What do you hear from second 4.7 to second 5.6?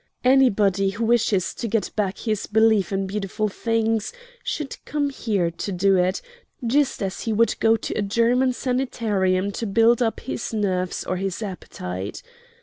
come here